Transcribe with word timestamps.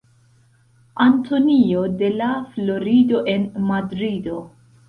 Antonio 1.09 1.83
de 1.87 2.09
La 2.09 2.45
Florido 2.55 3.23
en 3.27 3.53
Madrido. 3.55 4.49